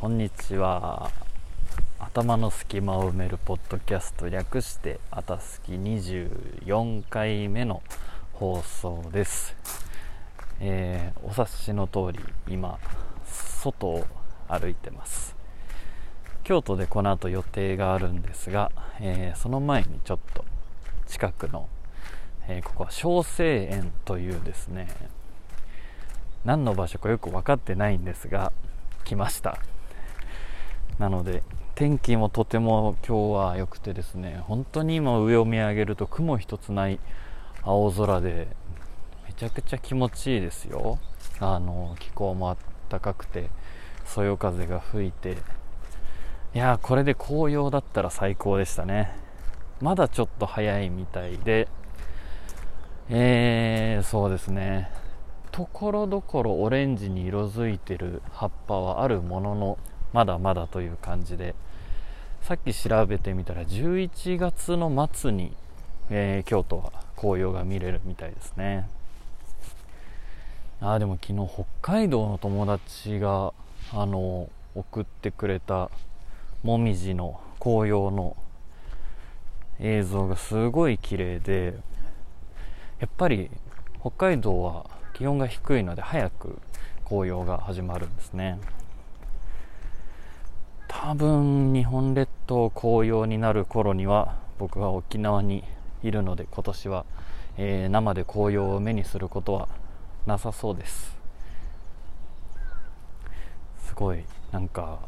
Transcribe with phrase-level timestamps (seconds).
[0.00, 1.10] こんにちは。
[1.98, 7.82] 頭の隙間を埋めるポッドキャスト略して「あたすき」24回目の
[8.32, 9.54] 放送です、
[10.58, 12.18] えーお察しの通り
[12.48, 12.78] 今
[13.26, 14.06] 外を
[14.48, 15.36] 歩いてます。
[16.44, 20.46] 京都でこの後予定があるんですが、えーその前にちょっと
[21.08, 21.68] 近くの、
[22.48, 24.88] えーここは小生園というですね
[26.46, 28.50] 何の場所かよく分かってないんですが
[29.04, 29.58] 来ました。
[31.00, 31.42] なので
[31.76, 37.00] 天気もとても今日は良くてですね本当に今上を見上げると雲一つない
[37.62, 38.48] 青空で
[39.26, 40.98] めちゃくちゃ気持ちいいですよ。
[41.40, 42.54] あの気候も
[42.90, 43.48] 暖かくて
[44.04, 45.38] そよ風が吹いて。
[46.52, 49.16] いやこれで紅葉だったら最高でしたね。
[49.80, 51.68] まだちょっと早いみたいで。
[53.08, 54.90] えー、そうですね。
[55.50, 59.78] ところどころオレンジに色づいてる葉っぱはあるものの
[60.12, 61.54] まだまだという感じで。
[62.42, 65.52] さっき調べてみたら11月の末に、
[66.08, 68.88] えー京都は紅葉が見れるみたいですね。
[70.80, 73.52] あでも昨日北海道の友達が
[73.92, 75.90] あの送ってくれた
[76.62, 78.34] もみじの紅葉の
[79.78, 81.74] 映像がすごい綺麗で
[82.98, 83.50] やっぱり
[84.00, 86.58] 北海道は気温が低いので早く
[87.04, 88.58] 紅葉が始まるんですね。
[90.92, 95.62] 多分日本列島紅葉になる頃には僕は沖縄に
[96.02, 97.04] いるので今年は、
[97.56, 99.68] えー生で紅葉を目にすることは
[100.26, 101.16] なさそうです。
[103.86, 104.98] すごいなんか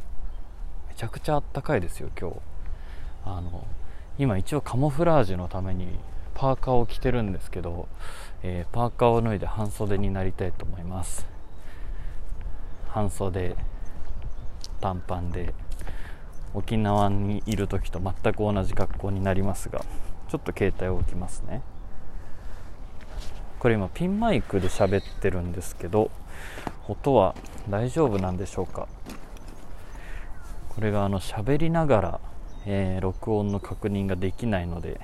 [0.89, 2.37] めちゃくちゃあったかいですよ今日。
[3.25, 3.67] あの
[4.19, 5.89] 今一応カモフラージュのために
[6.35, 7.89] パーカーを着てるんですけど、
[8.45, 11.27] えーパーカーを脱いで半袖になりたいと思います。
[12.89, 13.57] 半袖
[14.81, 15.55] 短パンで
[16.55, 19.85] 沖縄にいる時と全く同じ格好になりますが
[20.29, 21.63] ちょっと携帯を置きますね。
[23.59, 26.11] これ今ピンマイクで喋ってるんですけど
[26.89, 27.35] 音は
[27.71, 28.89] 大丈夫なんでしょうか？
[30.71, 32.21] これがあの喋りながら、
[32.67, 35.01] えー録音の確認ができないので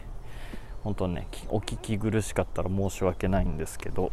[0.83, 4.11] 本当ねお聞き苦しかったら申し訳ないんですけど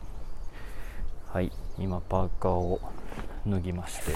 [1.28, 2.79] はい今パーカーを
[3.47, 4.12] 脱ぎまして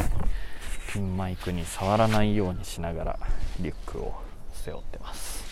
[0.91, 3.19] ピンマイクに触らないようにしながら
[3.59, 4.15] リュックを
[4.51, 5.47] 背負ってます。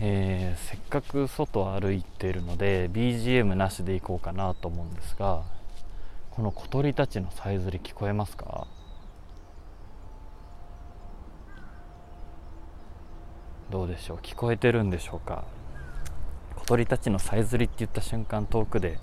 [0.00, 5.42] えーせっかく外歩いているので BGM なしで行こうかなと思うんですが
[6.30, 8.66] この小鳥たちのさえずり聞こえますか？
[13.70, 14.16] どうでしょう？
[14.18, 15.44] 聞こえてるんでしょうか？
[16.56, 18.98] 小鳥たちのさえずりって言った瞬間遠くで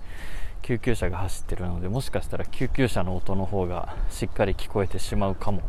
[0.62, 5.62] 救急車が走ってるのでもしかしたら救急車の音の方がしっかり聞こえてしまうかも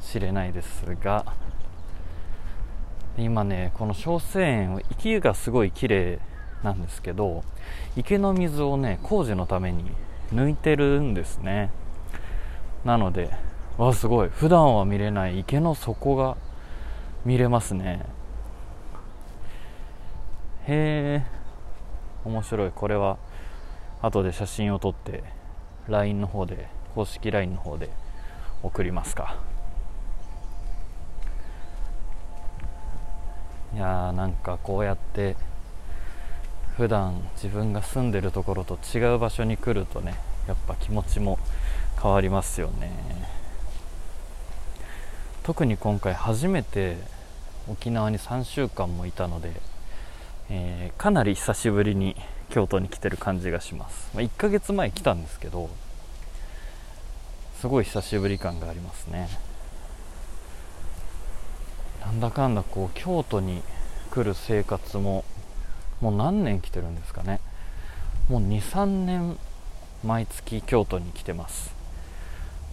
[0.00, 1.24] しれないですが
[3.18, 6.18] 今ねこの小生園池がすごい綺麗
[6.62, 7.44] なんですけど
[7.96, 9.84] 池の水をね工事のために
[10.32, 11.70] 抜いてるんですね。
[12.84, 13.30] なので
[13.76, 14.28] わすごい。
[14.28, 16.36] 普段は見れない池の底が
[17.24, 18.04] 見れますね。
[20.66, 21.26] へえ
[22.24, 22.70] 面白い。
[22.74, 23.18] これは
[24.02, 25.22] 後で写真を撮って
[25.88, 27.88] LINE の方で公式 LINE の方で
[28.62, 29.36] 送りますか。
[33.74, 35.34] いやーなんかこうやって
[36.76, 40.14] 普段自分が住んでるところと違う場所に来るとね
[40.46, 41.38] やっぱ気持ちも
[42.00, 42.92] 変わりますよね。
[45.42, 46.98] 特に今回初めて
[47.68, 49.52] 沖縄に3週間もいたので、
[50.50, 52.16] えーかなり久しぶりに
[52.52, 55.70] 京都に来てる感じがします、まあ、1ヶ月前来たんですけど
[57.60, 59.28] すごい久しぶり感がありますね。
[62.00, 63.62] なんだかんだこう京都に
[64.10, 65.24] 来る生活も
[66.00, 67.38] もう何年来てるんですかね。
[68.28, 69.38] もう23年
[70.04, 71.72] 毎月京都に来てます。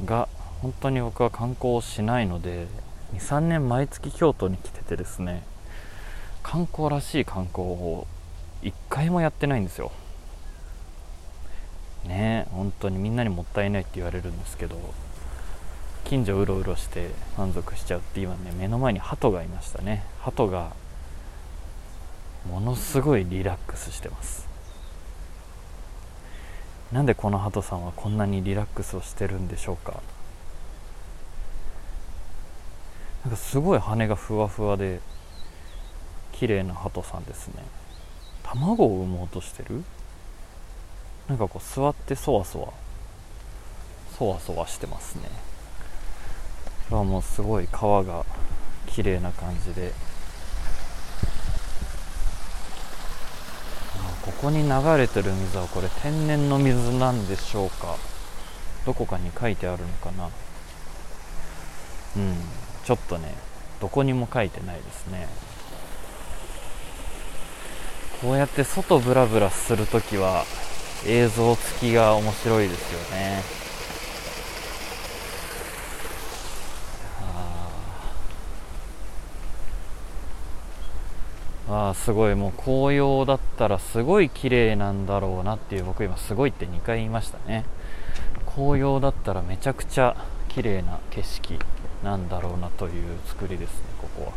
[0.03, 0.27] が
[0.61, 2.65] 本当に僕は観光をしないので
[3.13, 5.43] 23年毎月京都に来ててですね
[6.41, 8.07] 観光らしい観光を
[8.61, 9.91] 一回もやってないんですよ。
[12.06, 14.77] ね本当にみんなにもったいないって言われるんですけど
[16.06, 20.03] 近所うろうろして満足しちゃうって今ね目の前に鳩がいましたね。
[20.21, 20.71] 鳩が
[22.50, 24.47] ものすごいリラックスしてます。
[26.91, 30.01] なんでこの鳩さんはこんなにリラックスをしてるんでしょうか。
[33.23, 35.01] なんかすごい羽がふわふわで
[36.31, 37.61] 綺麗な鳩さんですね。
[38.53, 39.83] 卵を産もうとしてる？
[41.27, 42.73] なんかこう座ってそわそわ。
[44.17, 45.23] そわそわしてますね。
[46.89, 48.25] これはもうすごい川が
[48.87, 49.93] 綺麗な感じで。
[54.21, 57.95] ここに流れてる水はこれ天然の水なんでしょうか。
[58.85, 60.29] どこかに書いてあるのかな。
[62.17, 62.35] うん
[62.83, 63.33] ちょっとね
[63.79, 65.27] どこにも書いてないですね。
[68.21, 70.44] こうやって外ブラブラするときは
[71.07, 73.42] 映像付きが面白いですよね。
[81.69, 82.36] ああすごい。
[82.36, 87.63] もう紅葉だったらすごい綺麗なんだろうなっていう僕今すごいって2回言いましたね。
[88.54, 90.18] 紅葉だったらめちゃくちゃ
[90.50, 91.57] 綺麗な景色
[92.04, 94.31] なんだろうなという作りですねここは。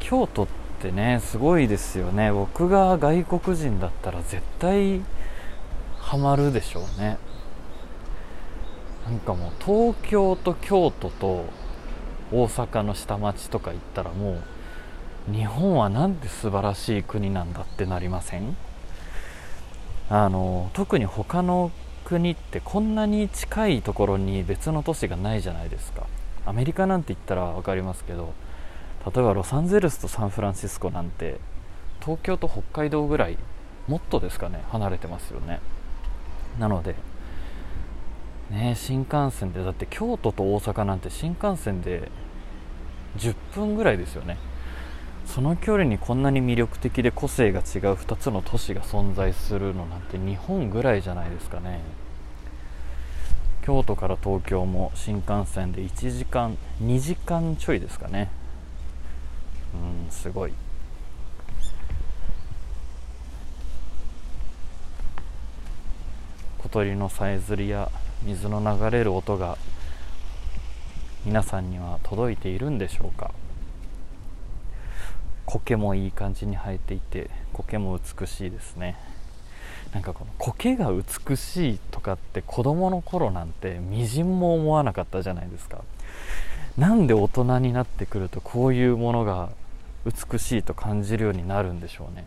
[0.00, 2.30] 京都ってってねすごいですよね。
[2.30, 5.02] 僕が外国人だったら絶対
[5.98, 7.18] ハマるでしょうね。
[9.04, 11.46] なんかもう東京と京都と
[12.30, 14.38] 大阪の下町とか行ったらも
[15.30, 18.56] う日本はなんて素晴らしい国なんだってなりません？
[20.10, 21.70] あの特に他の
[22.04, 26.06] 国ってこんなに近いところに別の都市がないじゃないですか。
[26.46, 28.32] アメリカなんて言ったら分かりますけど
[29.14, 31.38] 例えばロサンゼルスとサンフランシスコなんて
[32.00, 33.38] 東京と北海道ぐらい
[33.86, 35.60] もっとですかね離れてますよね。
[36.58, 36.94] なので
[38.50, 42.10] ね新幹線でだって京都と大阪なんて新幹線で
[43.16, 44.36] 10分ぐらいですよね。
[45.26, 51.80] その距離にこんなに魅力的で個性が違う2つの都市が存在するのなんて日本ぐらいじゃないですかね。
[53.62, 58.30] 京都から東京も新幹線で1時間2時間ちょいですかね。
[59.74, 60.52] うんすごい。
[66.58, 67.90] 小鳥のさえずりや
[68.22, 69.56] 水の流れる音が
[71.24, 73.30] 皆さんには届いているんでしょうか。
[75.46, 78.96] 苔もいい感じに生えていて苔も美しいですね。
[79.92, 85.82] なんかこの苔が美しいとかって子供の頃なんてみじんも思わなかったじゃないですか。
[86.78, 89.50] なんで大人になってくるとこういうものが
[90.06, 92.24] 美しいと感じるようになるんでしょうね。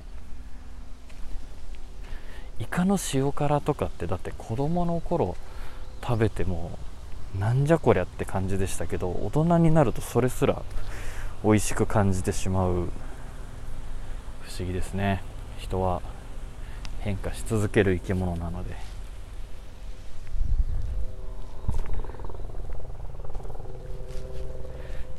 [2.60, 5.38] イカの塩辛とかってだって子供の頃
[6.04, 6.78] 食べても
[7.40, 10.62] なんじゃこりゃって感じでしたけど大人になるとそれすら
[11.44, 12.90] 美味しく感じてしまう。
[14.42, 15.24] 不思議ですね。
[15.60, 16.02] 人は
[17.00, 18.91] 変化し続ける生き物なので。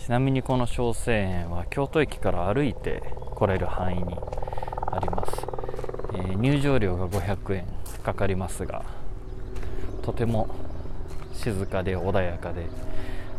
[0.05, 3.05] ちなみにこの小生園は京都駅から歩いて
[3.37, 4.17] 来れる範囲に
[4.91, 5.47] あります、
[6.15, 7.67] えー、入場料が500円
[8.03, 8.85] かかりますが
[10.03, 10.49] とても
[11.33, 12.67] 静かで穏やかで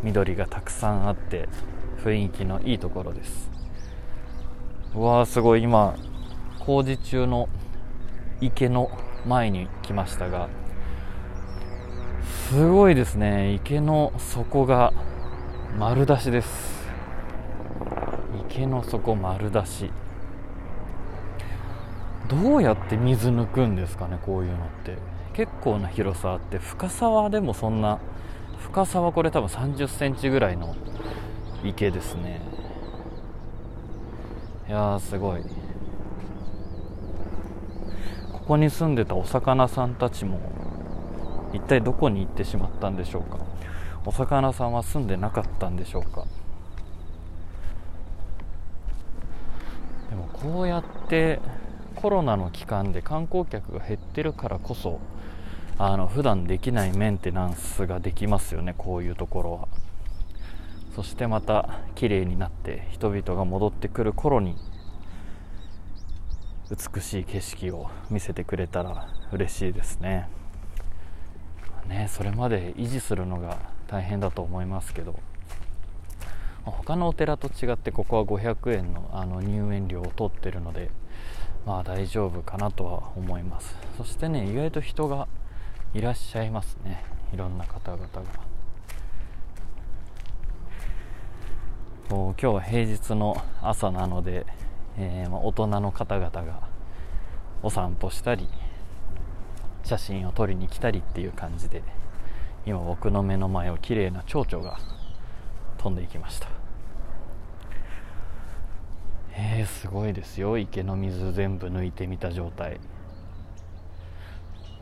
[0.03, 1.49] 緑がたくさんあって
[2.01, 3.49] 雰囲気のいいところです。
[4.95, 5.63] うわーすごい。
[5.63, 5.95] 今
[6.59, 7.49] 工事中の
[8.39, 8.89] 池の
[9.25, 10.47] 前に来ましたが
[12.49, 13.53] すごいですね。
[13.53, 14.93] 池の底が
[15.77, 16.87] 丸出しです。
[18.47, 19.91] 池の底丸出し。
[22.29, 24.97] どうやって水抜くんですかねこういうのって。
[25.33, 27.99] 結構な広さあって深さはでもそんな
[28.59, 30.75] 深さはこれ多分3 0センチぐらいの
[31.63, 32.39] 池ですね。
[34.69, 35.41] いやすごい。
[38.31, 40.39] ここに住んでたお魚さんたちも
[41.51, 43.52] 一体どこに行ってしまったんでしょうか。
[44.05, 46.25] お魚さんは住んでなかったんでしょうか？
[50.09, 51.39] でもこうやって
[51.95, 54.99] コロナの期間で観光客が減ってるからこそ
[55.77, 59.67] あの普段できないメンテナンスができますよねこういうところは。
[60.95, 64.55] そしてまた綺麗になって人々が戻ってくる頃に
[66.69, 70.29] 美しい景色を見せてくれたら嬉しいですね
[71.87, 73.57] ねそれまで維持するのが
[73.93, 75.19] 大変だと思いますけど。
[76.65, 80.89] 他のお寺と違ってここは500円のあの入園料を取ってるので
[81.65, 83.75] まあ大丈夫かなとは思います。
[83.97, 85.27] そしてね意外と人が
[85.93, 87.03] いらっしゃいますね。
[87.33, 88.23] いろんな方々が。
[92.09, 94.45] 今日は平日の朝なので、
[94.97, 96.61] えー、まあ、大人の方々が
[97.63, 98.47] お散歩したり
[99.83, 101.81] 写真を撮りに来たりっていう感じで
[102.65, 104.79] 今僕の目の前を綺麗な蝶々が
[105.77, 106.47] 飛んでいきました。
[109.35, 110.57] えー、すごいですよ。
[110.57, 112.79] 池の水全部抜いてみた状態。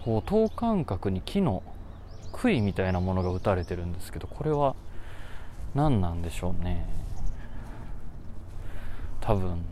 [0.03, 1.63] こう等間隔に木の
[2.31, 4.75] 杭みたいなものが打たれてるんですけどこれは
[5.75, 6.85] 何なんでしょうね。
[9.21, 9.63] 多分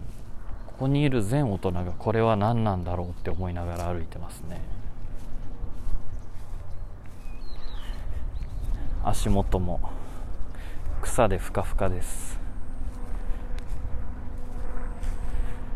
[0.67, 4.61] ここにいる全大人がこれは何なんだろうって思いながら歩いてますね。
[9.03, 9.79] 足元も。
[11.01, 12.39] 草でふかふかです。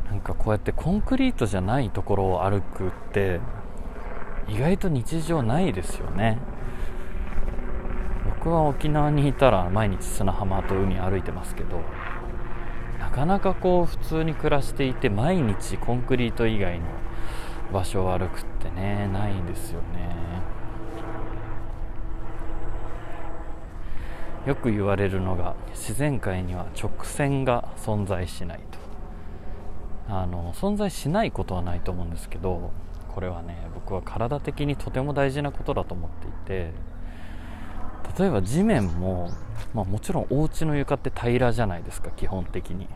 [0.09, 3.39] なんかこうやってコンクリートじゃないところを歩くって
[4.47, 6.37] 意外と日常ないですよね。
[8.43, 11.81] 僕は沖縄にいたら毎日砂浜と海歩いてますけど
[12.99, 16.85] なかなかこう普通に暮らしていて毎日コンクリート以外の
[17.71, 20.32] 場所を歩くってねないんですよね。
[24.45, 28.83] よく言われるのが自然界には直線が存在しないと。
[30.09, 32.71] あの存在しないことはないと思うんですけど
[33.13, 36.73] これはね僕は体的にとても大事なことだと思っていて
[38.19, 39.31] 例えば地面も、
[39.73, 42.87] まあ、もちろんお家の床って平らじゃないですか基本的に。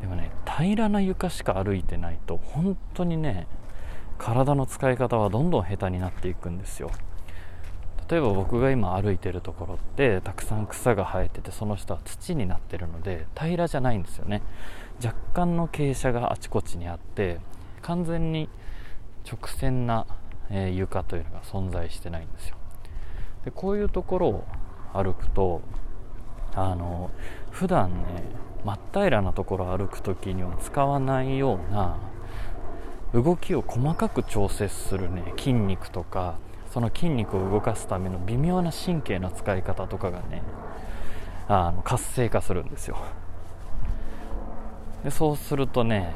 [0.00, 3.46] でもね平らな床しか歩いてないと本当にね
[4.16, 6.90] 体の使い方はどんどん下手になっていくんですよ。
[8.10, 14.42] 例えば僕が今歩いてるところってたくさん草が生えててその下は土になってるので平らじゃないんですよね。
[15.02, 17.38] 若干の傾斜があちこちにあって
[17.82, 18.48] 完全に
[19.24, 20.06] 直線な、
[20.50, 22.56] えー、床というのが存在してないんですよ。
[23.44, 24.44] でこういうところを
[24.92, 25.60] 歩くと
[26.54, 27.12] あの
[27.52, 28.24] 普段ね
[28.64, 31.96] 真っ平らなところを歩く時には使わないような
[33.14, 36.38] 動きを細かく調節するね筋肉とか
[36.70, 40.42] その筋肉を動かすための微妙な神経の使い方とかがね
[41.48, 42.96] あの活性化するんですよ。
[45.04, 46.14] でそうするとね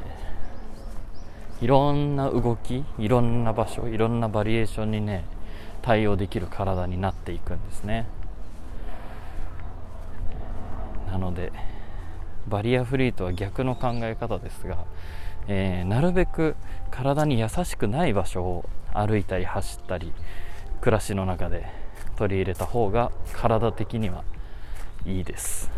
[1.61, 5.25] いろんな動きいろんな場所いろんなバリエーションにね
[5.83, 8.07] 対応できる体になっていくんですね。
[11.11, 11.53] なので
[12.47, 14.79] バリアフリーとは逆の考え方ですが、
[15.49, 16.57] えー、なるべく
[16.95, 20.13] 体に優しくない場所を歩いたり走ったり
[20.81, 21.67] 暮らしの中で
[22.15, 24.23] 取り入れた方が体的には
[25.05, 25.73] いいです。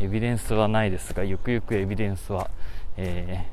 [0.00, 2.50] エビデンスはないですがゆくゆくエビデンスは、
[2.96, 3.46] え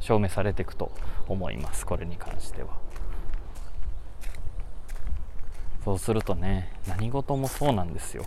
[0.00, 0.92] ー、証明されていくと
[1.28, 1.84] 思います。
[1.84, 2.70] これに関しては。
[5.84, 8.24] そうするとね何事もそうなんですよ。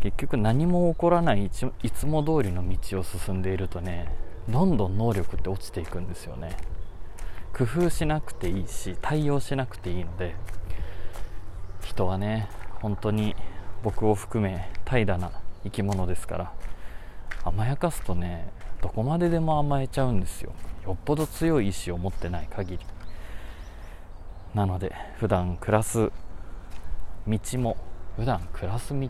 [0.00, 6.56] 結局何も起こらないいつも通りの道を進んでいるとねどんどん能力って落ちていくんですよね。
[7.52, 10.34] 工夫しなくていいし対応しなくていいので
[11.82, 12.48] 人はね
[12.82, 13.34] 本当に
[13.82, 15.32] 僕を含め怠惰な
[15.64, 16.52] 生き物ですから
[17.44, 18.50] 甘やかすとね
[18.82, 20.52] どこまででも甘えちゃうんですよ。
[20.84, 22.86] よっぽど強い意志を持ってない限り。
[24.54, 26.10] なので普段暮らす
[27.26, 27.76] 道も
[28.16, 29.08] 普段暮らす道？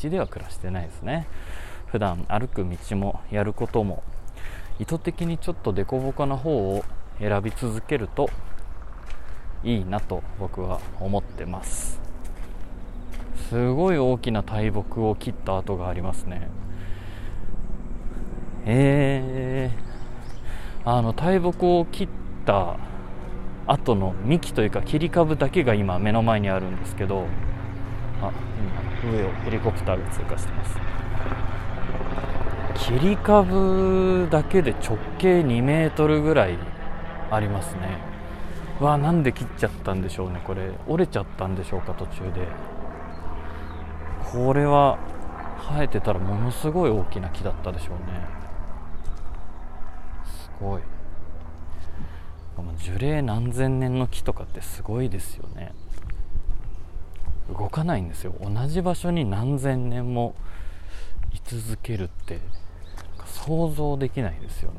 [0.00, 1.26] 道では暮らしてないですね。
[1.86, 4.02] 普段歩く道もやることも
[4.78, 6.84] 意図的にちょっと凸凹な方を
[7.18, 8.30] 選び続けると
[9.64, 12.00] いいなと僕は思ってます。
[13.48, 16.48] すごい大きな大木を切った跡がありますね。
[18.66, 22.08] えー、あの大木を切っ
[22.44, 22.76] た
[23.66, 27.26] 後の幹というか切り株だけが今目の前にあるんですけど
[28.22, 28.30] あ
[29.02, 30.97] 今上をヘリコプターが通過してます。
[32.88, 36.56] 切り株だけで直径2メートルぐらい
[37.30, 37.98] ありますね。
[38.80, 40.40] わあなんで切っちゃったんでしょうね。
[40.42, 42.48] これ折れちゃったんでしょうか途中で。
[44.32, 44.98] これは
[45.68, 48.26] 生えてたらものすごい大きな木だったでしょうね。
[50.24, 50.82] すごい。
[52.78, 55.74] 樹齢何千年の木とかってすごいですよね。
[57.50, 58.34] 動かないんですよ。
[58.40, 60.34] 同じ場所に何千年も
[61.34, 62.40] 居続けるって。
[63.48, 64.78] 想像できないですよね。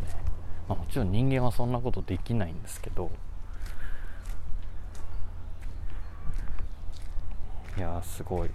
[0.68, 3.10] まあ、もちろん人間はそんなことできないんですけど。
[7.76, 8.50] いやすごい。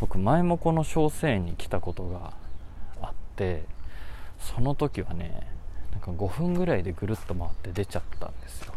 [0.00, 2.32] 僕前もこの小生に来たことが
[3.00, 3.66] あって
[4.40, 5.46] その時はね
[5.92, 8.74] なんか5分ぐらいでぐるっと回って出ちゃったんですよ。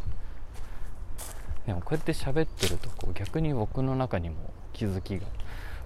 [1.66, 4.36] でもこうやって喋ってるとこう逆に僕の中にも
[4.72, 5.26] 気づきが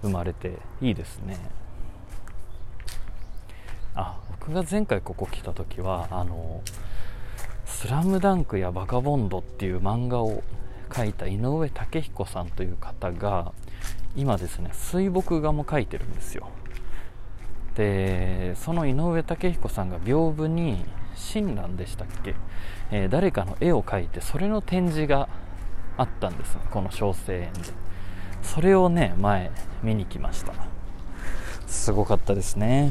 [0.02, 1.38] 生まれていいですね。
[3.94, 6.62] あ僕が前回ここ来た時はあの
[7.66, 10.42] 「スラムダンクや「バカボンド」っていう漫画を
[10.88, 13.52] 描いた井上武彦さんという方が
[14.16, 16.48] 今ですね水墨画も描いてるんですよ。
[17.76, 22.34] でその井上武彦さんが屏風に親鸞でしたっけ、
[22.90, 25.28] えー、誰かの絵を描いてそれの展示が
[25.96, 26.58] あったんです。
[26.70, 27.60] この小生園で。
[28.42, 29.50] それをね前
[29.82, 30.52] 見に来ました。
[31.66, 32.90] すごかったですね。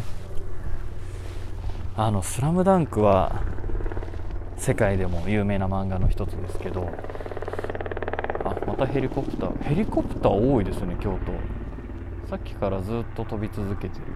[2.02, 3.42] あの「スラムダンクは
[4.56, 6.88] 世界でも有名な漫画の一つですけど
[8.46, 9.64] あまたヘリコプター。
[9.64, 11.34] ヘリコプター多いですね京都。
[12.30, 14.14] さっきからずっと飛び続けてるよ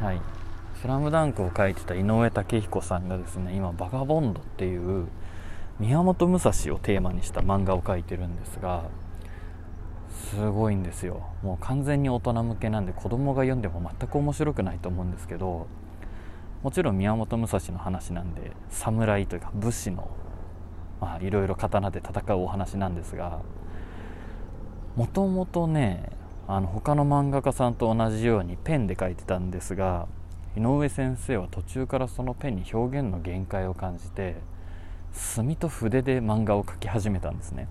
[0.00, 0.06] うな。
[0.08, 0.20] はい
[0.82, 5.06] 「スラムダンクを書いてた井上武彦さんがですね今「バガボンド」っていう
[5.80, 8.82] 宮本武蔵をテーマにした漫画を描いてるんですが
[10.12, 11.22] すごいんですよ。
[11.42, 15.66] もう完全に大人向けなんで子供が読んでも全く面白くないと思うんですけど
[16.62, 20.08] もちろん宮本武蔵の話なんで侍というか武士の
[21.20, 23.40] いろいろ刀で戦うお話なんですが
[24.94, 26.10] もともとね
[26.46, 30.06] あの他の漫画家さんと同じようにペンで描いてたんですが
[30.56, 34.36] 井上先生は途中からそのペンに表現の限界を感じて
[35.12, 37.68] 墨と筆で漫画を描き始めたんですね。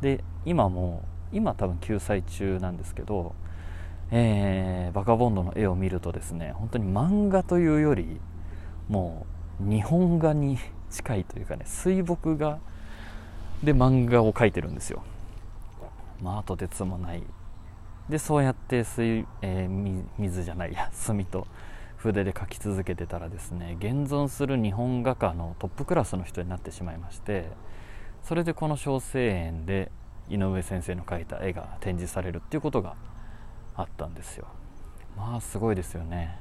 [0.00, 3.34] で今も今多分救済中なんですけど、
[4.10, 8.20] えー、バカボンドの絵を見るとですね本当に漫画というより
[8.88, 9.26] も
[9.64, 10.58] う日本画に
[10.90, 12.58] 近いというかね水墨画
[13.62, 15.02] で漫画を描いてるんですよ。
[16.22, 17.22] まあとてつもない。
[18.08, 21.46] でそうやって水、えー、水じゃないや墨と
[21.96, 27.48] 筆で描き続けてたらですね現存する日本画家のトップクラスの人になってしまいまして
[28.22, 29.92] それでこの小生園で
[30.30, 32.94] 井上先生の描いた絵が展示されるっていうことが
[33.74, 34.46] あったんですよ。
[35.16, 36.38] まあすごいですよね。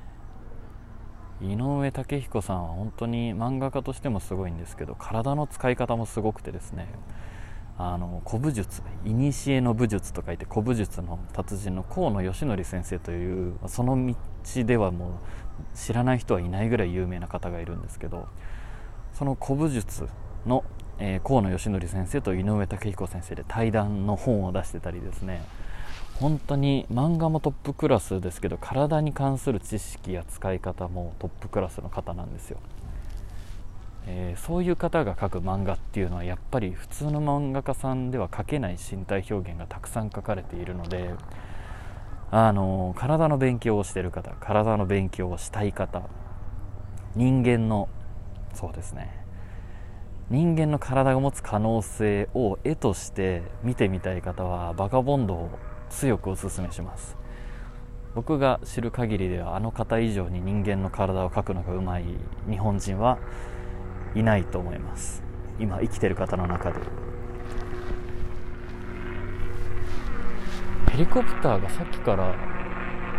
[1.42, 6.88] 井上武彦さんは本当に漫画家としてもすごいんですけど体の使い方もすごくてですね。
[7.82, 14.16] あの古武術古の武術と書いて古武術の達人の河野義則先生というその道
[14.66, 18.28] ではもう知らない人はいないぐらい有名な方がいるんですけど
[19.14, 20.10] その古武術
[20.46, 20.66] の、
[21.00, 25.42] えー、河野義則先生と井上武彦先生で対談の本を出してたりですね。
[26.20, 32.58] 本当に漫画もトップクラスですけど体に関する知識や使い方もトップクラスの方なんですよ。
[34.06, 41.12] えー、そういう方が描く漫画っていうのはやっぱり普通の漫画家さんでは描けない身体表現がたくさん書かれているので
[42.32, 46.04] あの体の勉強をしてる方体の勉強をしたい方
[47.16, 47.88] 人間の
[48.54, 49.29] そうですね。
[50.30, 55.50] 人間の体が持つ可能性を絵として見てみたい方はバカボンドを
[55.90, 57.18] 強くおすすめします。
[58.14, 62.06] 僕が知る限りではあの方以上に人間の体を描くのがうまい
[62.48, 63.18] 日本人は
[64.14, 65.24] いないと思います。
[65.60, 66.80] 今生きてる方の中で。
[70.92, 72.36] ヘリコプターがさっきから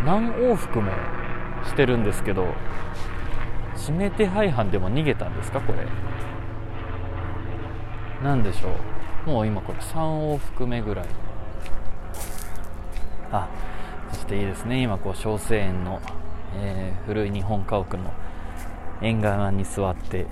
[0.05, 0.93] 何往復も
[1.65, 2.47] してるんですけど
[3.77, 5.89] 指名手配犯でも逃げたんですかこれ？
[8.23, 8.69] 何でしょ
[9.27, 9.31] う。
[9.31, 11.07] もう今これ3往復目ぐらい。
[13.33, 13.49] あ
[14.13, 14.83] そしていいですね。
[14.83, 16.01] 今こう小生園の、
[16.57, 18.13] えー、古い日本家屋の
[19.01, 20.27] 縁側に座って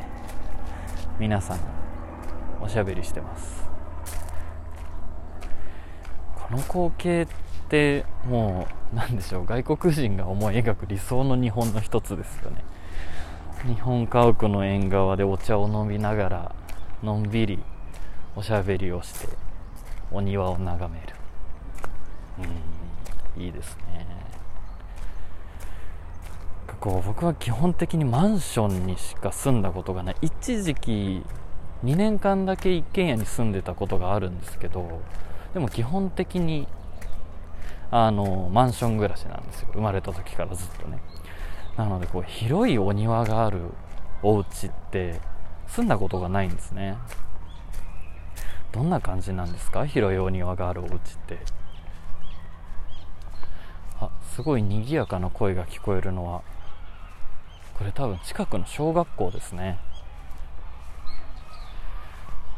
[1.19, 1.61] 皆さん
[2.61, 3.65] おしゃべりしてます。
[6.35, 7.27] この光景っ
[7.69, 9.47] てもう何でしょう。
[9.47, 12.65] 外国人が思い描く理想の日本の一つですよね。
[13.67, 16.55] 日本家屋の縁側でお茶を飲みながら
[17.03, 17.59] のんびり
[18.39, 19.27] おしゃべりをして
[20.13, 21.07] お庭を眺める。
[23.37, 24.07] うんいいですね。
[26.79, 30.17] こう僕は基本的にマンションにしか住んだことがない。
[30.23, 31.25] 一時期
[31.85, 35.01] 2年間だけ一軒家に住んでたことがあるんですけど
[35.53, 36.69] でも基本的に
[37.91, 39.71] あのマンション暮らしなんですよ。
[39.73, 41.01] 生まれた時からずっとね。
[41.77, 43.63] なのでこう広いお庭がある
[44.23, 45.21] お家って
[45.67, 46.97] 住んだことがないんですね。
[48.73, 49.87] どんな感じなんですか？
[49.87, 51.39] 広いお庭があるお家って。
[54.01, 56.43] あすごい賑やかな声が聞こえるのは
[57.77, 59.79] これ多分近くの小学校ですね。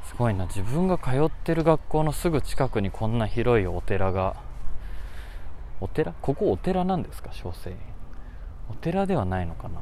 [0.04, 4.36] すごいな自分が通ってる学校のすぐ近くにこんな広いお寺が
[5.80, 6.12] お寺？
[6.20, 7.74] ここお寺なんですか小生？
[8.68, 9.80] お寺ではないのかな？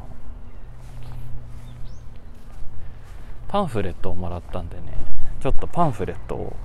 [3.48, 5.17] パンフレットをもらったんでね。
[5.40, 6.56] ちょっとパンフレットを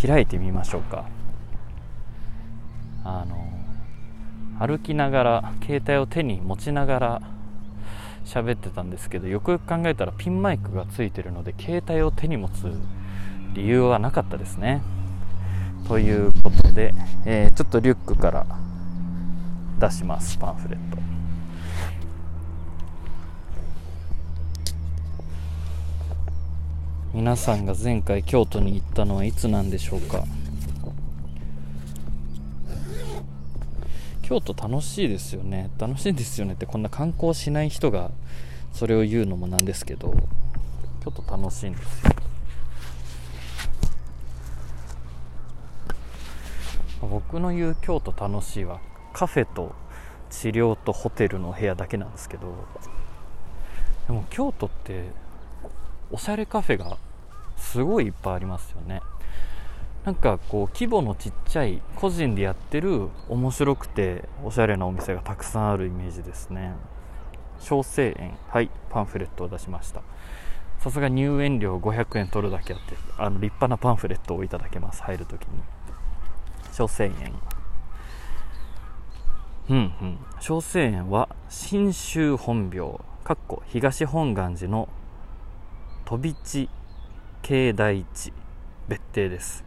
[0.00, 1.04] 開いてみましょうか。
[3.04, 3.44] あの
[4.58, 7.22] 歩きながら携帯を手に持ちながら
[8.24, 12.72] 喋ってたんですけどよくよく考えたらピンマイクがついてるので携帯を手に持つ
[13.52, 14.82] 理由はなかったですね。
[15.86, 16.94] ということで、
[17.26, 18.46] えー、ちょっとリュックから
[19.78, 21.13] 出しますパンフレット。
[27.14, 30.24] 皆さんが前回京都に行ったのはいつなんでしょうか？
[34.22, 35.70] 京都楽しいですよね。
[35.78, 38.10] 楽しいですよねってこんな観光しない人が
[38.72, 40.12] それを言うのもなんですけど
[41.04, 42.12] 京都楽しいんですよ。
[47.00, 48.80] 僕の言う京都楽しいは
[49.12, 49.72] カフェと
[50.30, 52.66] 治療とホテルの部屋だけなんですけど
[54.08, 55.04] でも京都って
[56.14, 56.96] おしゃれカフェが
[57.56, 59.02] すごいいっぱいありますよね。
[60.04, 66.74] なんかこう規模のちっちゃい個人でやってる面白くておしゃれなお店がたくさんあるイメージですね。
[67.58, 68.38] 小生園。
[68.48, 68.70] はい。
[68.90, 70.02] パンフレットを出しました。
[70.78, 75.02] さすが入園料500円取るだけあってあの立派なパンフレットをいただけます。
[75.02, 75.48] 入るときに。
[76.70, 77.12] 小生園。
[79.68, 80.18] うんうん。
[80.38, 83.00] 小生園は信州本廟。
[83.24, 84.88] かっこ東本願寺の
[86.04, 86.68] 飛び地
[87.42, 88.32] 境内地
[88.88, 89.64] 別邸です。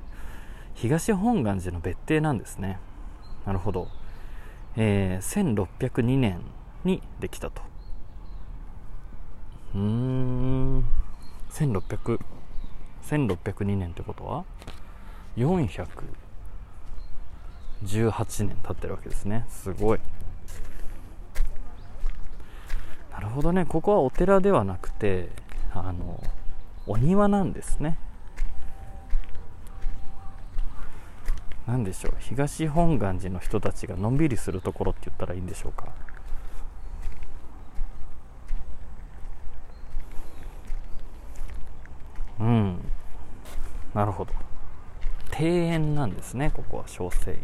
[0.76, 2.80] 東本願寺の別邸なんですね。
[3.46, 3.88] なるほど、
[4.76, 6.42] えー、1602年
[6.84, 7.62] にできたと。
[9.74, 10.88] うーん。
[11.50, 12.20] 1600
[13.04, 14.46] 1602年ってことは
[15.38, 15.98] ？418
[18.46, 19.46] 年経ってるわけですね。
[19.50, 20.00] すごい。
[23.12, 23.66] なるほどね。
[23.66, 25.30] ここはお寺ではなくて
[25.86, 26.24] あの
[26.86, 27.98] お庭なんですね。
[31.68, 32.16] 何でしょう。
[32.20, 35.90] 東本願寺の人たちがのんびりするところって言ったらいいんでしょうか。
[42.40, 42.80] うん。
[43.94, 44.34] なるほど。
[45.38, 46.84] 庭園なんですねここは。
[46.88, 47.38] 小生園。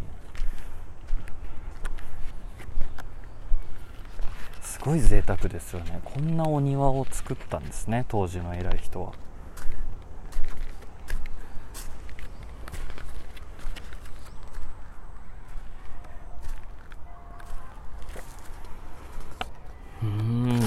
[4.84, 6.02] ごい贅沢ですよね。
[6.04, 9.14] こんなお庭を作ったんですね当時の偉い人は。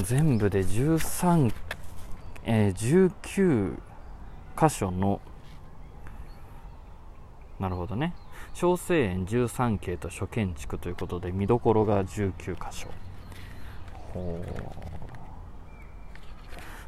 [0.03, 1.53] 全部で13、
[2.45, 3.77] えー、19
[4.57, 5.19] 箇所の
[7.59, 8.13] なるほどね。
[8.53, 12.87] 小生園13景と諸建築ということで見どころが19箇所。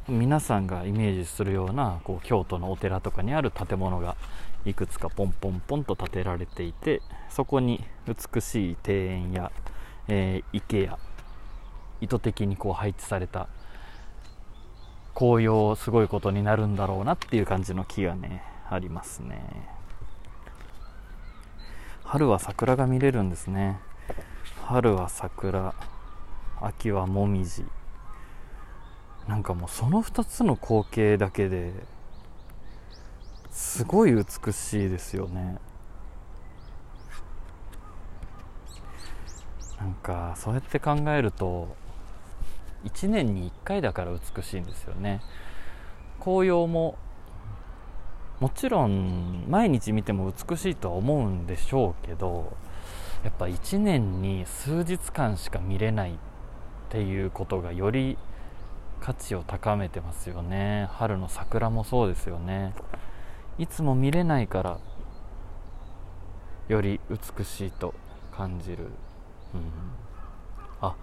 [0.08, 4.16] 皆さんがイメージするようなこう京都のお寺とかにある建物が
[4.64, 9.52] いくつかポンポンポンと建てられていてそこに美しい庭園や、
[10.08, 10.98] えー、池や
[12.00, 13.48] 意図的にこう配置された
[15.14, 19.40] 紅葉すごいことになるんだろうなっていう感じの木がねありますね。
[22.04, 23.78] 春は桜が見れるんですね。
[24.64, 25.74] 春は桜。
[26.60, 27.64] 秋はもみじ。
[29.26, 31.72] なんかもうその2つの光景だけで
[33.50, 35.58] すごい美しいですよね。
[39.78, 41.74] なんかそうやって考えると
[42.84, 45.20] 1年に1回だから美しいんですよね。
[46.18, 46.98] 紅葉も
[48.40, 52.56] もちろん毎日見ても美しいとは思うんでしょうけど
[53.22, 56.16] やっぱ1年に数日間しか見れないっ
[56.90, 58.18] ていうことがより
[59.00, 60.88] 価値を高めてますよね。
[60.92, 62.74] 春の桜もそうですよね。
[63.58, 64.78] いつも見れないから
[66.68, 67.94] より美しいと
[68.32, 68.84] 感じる、
[69.54, 69.62] うん、
[70.80, 70.94] あ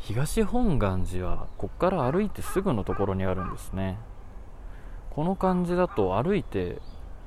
[0.00, 3.98] 東本願寺はここから歩いてすぐのところにあるんですね。
[5.10, 6.78] この感じだと歩いて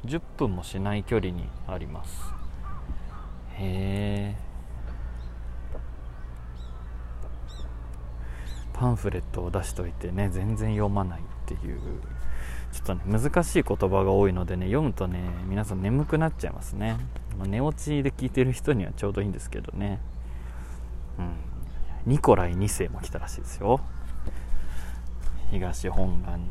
[0.06, 2.34] 10分もしない距離にあります。
[3.54, 4.45] へえ。
[8.76, 11.80] パンフレットを出しといてね全然読まないっていう
[12.74, 16.98] ちょっとね難しい言葉が多いのでね読むとね皆さん眠くなっちゃいますね。
[17.48, 20.00] 寝落ちで聞いてる人にはちょうどいいんですけどね。
[21.18, 21.36] うん。
[22.06, 23.80] ニコライ2世も来たらしいですよ。
[25.52, 26.48] 東本願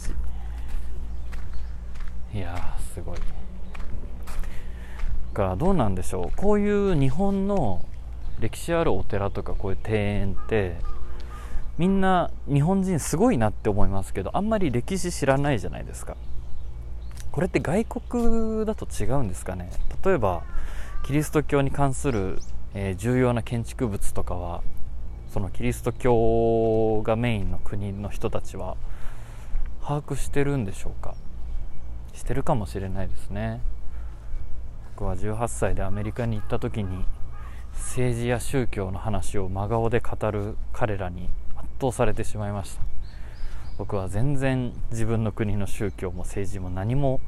[2.32, 2.40] 寺。
[2.40, 3.18] いやすごい。
[5.34, 6.36] がどうなんでしょう。
[6.36, 7.84] こういう日本の
[8.38, 10.76] 歴史あるお寺とかこういう庭園って
[11.76, 16.16] みんな日本人すごいなって思いますけどあんまり歴史知らないじゃないですか。
[17.32, 19.70] これって外国だと違うんですかね？
[20.04, 20.44] 例えば
[21.04, 22.38] キリスト教に関する、
[22.74, 24.62] えー、重要な建築物とかは
[25.32, 28.76] そのキリスト教がメインの国の人たちは
[29.82, 31.16] 把握してるんでしょうか？
[32.12, 33.60] してるかもしれないですね。
[34.94, 37.04] 僕は18歳でアメリカに行った時に
[37.72, 41.28] 政治や宗教の話を真顔で語る彼らに
[41.90, 42.82] 倒されてしまいました。
[43.76, 47.20] 僕は全然自分の国の宗教も政治も何も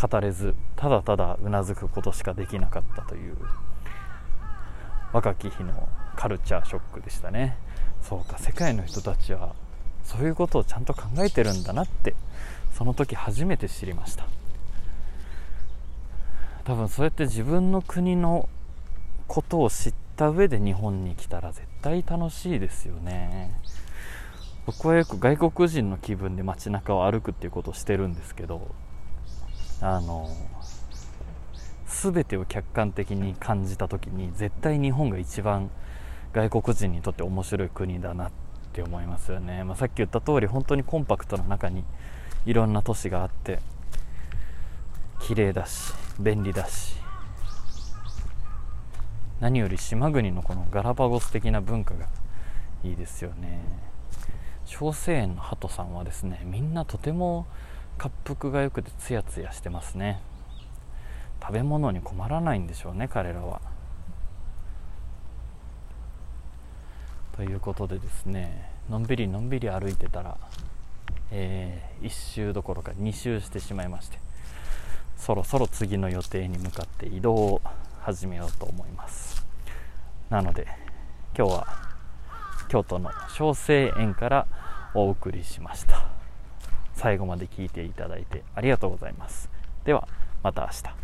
[0.00, 3.36] 語れずただただうなずくことしかできなかったという
[5.12, 7.56] 若き日のカルチャーショックでしたね。
[8.02, 9.54] そうか世界の人たちは
[10.04, 12.14] そういうことをちゃんと考えてるんだなって
[12.72, 14.24] その時初めて知りました。
[16.64, 18.48] 多分そうやって自分の国の
[19.26, 23.58] ことを知った上で日本に来たら絶対楽しいですよね。
[24.70, 28.68] 僕はよく外国人の気分で街中を歩くっていうことをしてるんですけど
[29.80, 30.30] あの
[31.88, 35.70] 全てを客観的に感じた時に絶対日本が一番
[36.32, 38.30] 外国人にとって面白い国だなっ
[38.72, 41.82] て思いますよね、まあ、さっき言った通り本当にコンパクトな中に
[42.46, 43.58] いろんな都市があって
[45.20, 46.94] 綺麗だし便利だし
[49.40, 52.06] 何より島国のこのガラパゴス的な文化が
[52.84, 53.89] いいですよね。
[54.70, 57.44] 小生園の鳩さんはですねみんなとても
[57.98, 60.22] 滑腹が良くてツヤツヤしてますね。
[61.42, 63.60] 食べ物に困らないんでしょうね彼らは。
[67.36, 70.38] ということでですねのんびりのんびり歩いてたら、
[71.32, 74.18] えー、1周どころか2周してしまいまして
[75.16, 77.62] そろそろ次の予定に向かって移動を
[78.00, 79.44] 始めようと思います。
[80.30, 80.68] なので
[81.36, 81.89] 今日は
[82.70, 84.46] 京都の小生園から
[84.94, 86.06] お送りしました。
[86.94, 89.50] 最後まで聞いていただいてありがとうございます。
[89.84, 90.06] では
[90.44, 90.99] また明日。